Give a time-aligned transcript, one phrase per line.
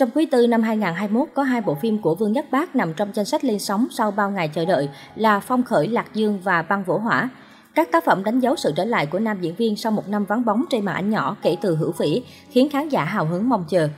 [0.00, 3.10] Trong quý tư năm 2021, có hai bộ phim của Vương Nhất Bác nằm trong
[3.14, 6.62] danh sách lên sóng sau bao ngày chờ đợi là Phong khởi Lạc Dương và
[6.62, 7.28] Băng Vỗ Hỏa.
[7.74, 10.24] Các tác phẩm đánh dấu sự trở lại của nam diễn viên sau một năm
[10.24, 13.48] vắng bóng trên màn ảnh nhỏ kể từ hữu phỉ, khiến khán giả hào hứng
[13.48, 13.88] mong chờ.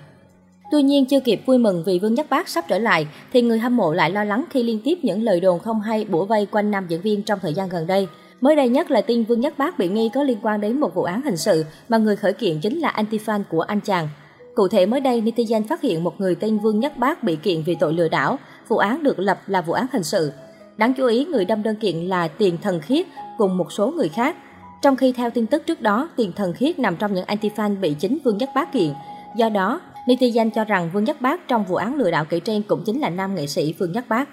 [0.70, 3.58] Tuy nhiên, chưa kịp vui mừng vì Vương Nhất Bác sắp trở lại, thì người
[3.58, 6.46] hâm mộ lại lo lắng khi liên tiếp những lời đồn không hay bủa vây
[6.46, 8.08] quanh nam diễn viên trong thời gian gần đây.
[8.40, 10.94] Mới đây nhất là tin Vương Nhất Bác bị nghi có liên quan đến một
[10.94, 14.08] vụ án hình sự mà người khởi kiện chính là anti-fan của anh chàng.
[14.54, 17.62] Cụ thể mới đây, netizen phát hiện một người tên Vương Nhất Bác bị kiện
[17.62, 18.38] vì tội lừa đảo.
[18.68, 20.32] Vụ án được lập là vụ án hình sự.
[20.77, 23.06] Đáng chú ý, người đâm đơn kiện là Tiền Thần Khiết
[23.38, 24.36] cùng một số người khác.
[24.82, 27.94] Trong khi theo tin tức trước đó, Tiền Thần Khiết nằm trong những anti-fan bị
[28.00, 28.92] chính Vương Nhất Bác kiện.
[29.36, 32.62] Do đó, netizen cho rằng Vương Nhất Bác trong vụ án lừa đảo kể trên
[32.62, 34.28] cũng chính là nam nghệ sĩ Vương Nhất Bác.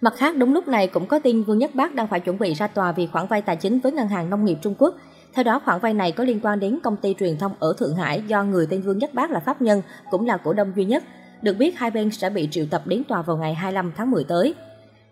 [0.00, 2.54] Mặt khác, đúng lúc này cũng có tin Vương Nhất Bác đang phải chuẩn bị
[2.54, 4.94] ra tòa vì khoản vay tài chính với Ngân hàng Nông nghiệp Trung Quốc.
[5.34, 7.96] Theo đó, khoản vay này có liên quan đến công ty truyền thông ở Thượng
[7.96, 10.84] Hải do người tên Vương Nhất Bác là pháp nhân, cũng là cổ đông duy
[10.84, 11.02] nhất.
[11.42, 14.24] Được biết, hai bên sẽ bị triệu tập đến tòa vào ngày 25 tháng 10
[14.24, 14.54] tới.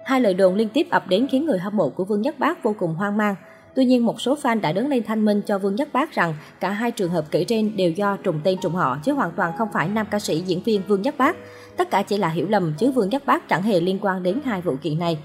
[0.04, 2.62] Hai lời đồn liên tiếp ập đến khiến người hâm mộ của Vương Nhất Bác
[2.62, 3.34] vô cùng hoang mang.
[3.74, 6.34] Tuy nhiên, một số fan đã đứng lên thanh minh cho Vương Nhất Bác rằng
[6.60, 9.52] cả hai trường hợp kể trên đều do trùng tên trùng họ chứ hoàn toàn
[9.58, 11.36] không phải nam ca sĩ diễn viên Vương Nhất Bác.
[11.76, 14.40] Tất cả chỉ là hiểu lầm chứ Vương Nhất Bác chẳng hề liên quan đến
[14.44, 15.18] hai vụ kiện này.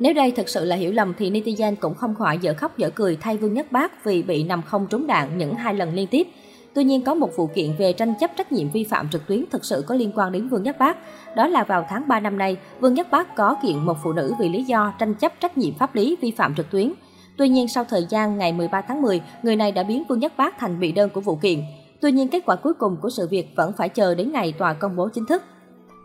[0.00, 2.90] Nếu đây thực sự là hiểu lầm thì netizen cũng không khỏi dở khóc dở
[2.90, 6.06] cười thay Vương Nhất Bác vì bị nằm không trúng đạn những hai lần liên
[6.06, 6.28] tiếp.
[6.74, 9.44] Tuy nhiên có một vụ kiện về tranh chấp trách nhiệm vi phạm trực tuyến
[9.50, 10.96] thực sự có liên quan đến Vương Nhất Bác.
[11.36, 14.32] Đó là vào tháng 3 năm nay, Vương Nhất Bác có kiện một phụ nữ
[14.40, 16.92] vì lý do tranh chấp trách nhiệm pháp lý vi phạm trực tuyến.
[17.36, 20.32] Tuy nhiên sau thời gian ngày 13 tháng 10, người này đã biến Vương Nhất
[20.36, 21.62] Bác thành bị đơn của vụ kiện.
[22.00, 24.72] Tuy nhiên kết quả cuối cùng của sự việc vẫn phải chờ đến ngày tòa
[24.72, 25.42] công bố chính thức.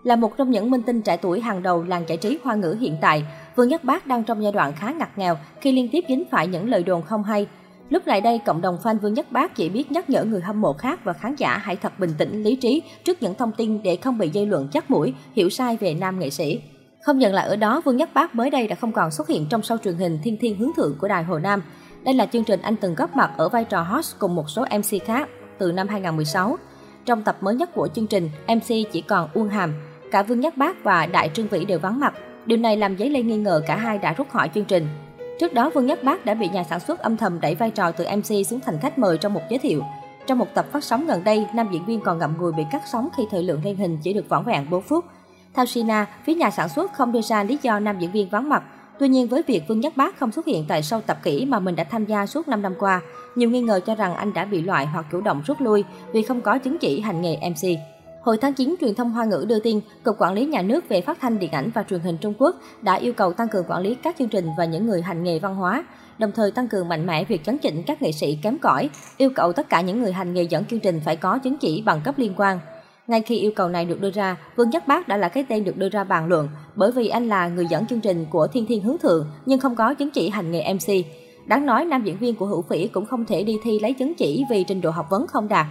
[0.04, 2.76] Là một trong những minh tinh trẻ tuổi hàng đầu làng giải trí hoa ngữ
[2.80, 3.24] hiện tại,
[3.56, 6.48] Vương Nhất Bác đang trong giai đoạn khá ngặt nghèo khi liên tiếp dính phải
[6.48, 7.48] những lời đồn không hay.
[7.90, 10.62] Lúc này đây, cộng đồng fan Vương Nhất Bác chỉ biết nhắc nhở người hâm
[10.62, 13.84] mộ khác và khán giả hãy thật bình tĩnh, lý trí trước những thông tin
[13.84, 16.62] để không bị dây luận chắc mũi, hiểu sai về nam nghệ sĩ.
[17.06, 19.48] Không nhận lại ở đó, Vương Nhất Bác mới đây đã không còn xuất hiện
[19.50, 21.62] trong show truyền hình Thiên Thiên Hướng Thượng của Đài Hồ Nam.
[22.04, 24.66] Đây là chương trình anh từng góp mặt ở vai trò host cùng một số
[24.78, 26.58] MC khác từ năm 2016.
[27.06, 29.74] Trong tập mới nhất của chương trình, MC chỉ còn Uông Hàm,
[30.12, 32.14] cả Vương Nhất Bác và Đại Trương Vĩ đều vắng mặt.
[32.46, 34.88] Điều này làm dấy lên nghi ngờ cả hai đã rút khỏi chương trình.
[35.40, 37.92] Trước đó, Vương Nhất Bác đã bị nhà sản xuất âm thầm đẩy vai trò
[37.92, 39.82] từ MC xuống thành khách mời trong một giới thiệu.
[40.28, 42.82] Trong một tập phát sóng gần đây, nam diễn viên còn ngậm ngùi bị cắt
[42.92, 45.06] sóng khi thời lượng lên hình chỉ được vỏn vẹn 4 phút.
[45.54, 48.50] Theo Sina, phía nhà sản xuất không đưa ra lý do nam diễn viên vắng
[48.50, 48.64] mặt.
[49.00, 51.60] Tuy nhiên với việc Vương Nhất Bác không xuất hiện tại sâu tập kỹ mà
[51.60, 53.02] mình đã tham gia suốt 5 năm qua,
[53.36, 56.22] nhiều nghi ngờ cho rằng anh đã bị loại hoặc chủ động rút lui vì
[56.22, 57.95] không có chứng chỉ hành nghề MC.
[58.26, 61.02] Hồi tháng 9, truyền thông Hoa ngữ đưa tin, Cục Quản lý Nhà nước về
[61.02, 63.82] Phát thanh Điện ảnh và Truyền hình Trung Quốc đã yêu cầu tăng cường quản
[63.82, 65.86] lý các chương trình và những người hành nghề văn hóa,
[66.18, 69.30] đồng thời tăng cường mạnh mẽ việc chấn chỉnh các nghệ sĩ kém cỏi, yêu
[69.36, 72.02] cầu tất cả những người hành nghề dẫn chương trình phải có chứng chỉ bằng
[72.04, 72.60] cấp liên quan.
[73.08, 75.64] Ngay khi yêu cầu này được đưa ra, Vương Nhất Bác đã là cái tên
[75.64, 78.66] được đưa ra bàn luận, bởi vì anh là người dẫn chương trình của Thiên
[78.66, 80.94] Thiên Hướng Thượng nhưng không có chứng chỉ hành nghề MC.
[81.46, 84.16] Đáng nói, nam diễn viên của Hữu Phỉ cũng không thể đi thi lấy chứng
[84.16, 85.66] chỉ vì trình độ học vấn không đạt.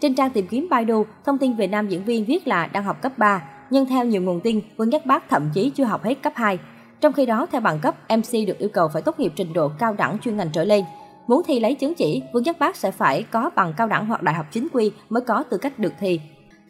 [0.00, 3.02] Trên trang tìm kiếm Baidu, thông tin về nam diễn viên viết là đang học
[3.02, 6.22] cấp 3, nhưng theo nhiều nguồn tin, Vương Nhất Bác thậm chí chưa học hết
[6.22, 6.58] cấp 2.
[7.00, 9.70] Trong khi đó, theo bằng cấp, MC được yêu cầu phải tốt nghiệp trình độ
[9.78, 10.84] cao đẳng chuyên ngành trở lên.
[11.26, 14.22] Muốn thi lấy chứng chỉ, Vương Nhất Bác sẽ phải có bằng cao đẳng hoặc
[14.22, 16.20] đại học chính quy mới có tư cách được thi.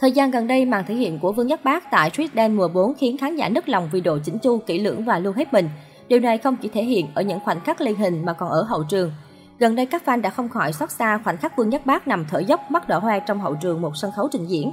[0.01, 2.69] Thời gian gần đây, màn thể hiện của Vương Nhất Bác tại Street Dance mùa
[2.69, 5.53] 4 khiến khán giả nức lòng vì độ chỉnh chu, kỹ lưỡng và luôn hết
[5.53, 5.69] mình.
[6.09, 8.63] Điều này không chỉ thể hiện ở những khoảnh khắc lên hình mà còn ở
[8.63, 9.11] hậu trường.
[9.59, 12.25] Gần đây các fan đã không khỏi xót xa khoảnh khắc Vương Nhất Bác nằm
[12.31, 14.73] thở dốc mắt đỏ hoe trong hậu trường một sân khấu trình diễn.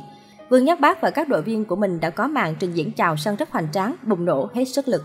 [0.49, 3.17] Vương Nhất Bác và các đội viên của mình đã có màn trình diễn chào
[3.17, 5.01] sân rất hoành tráng, bùng nổ hết sức lực.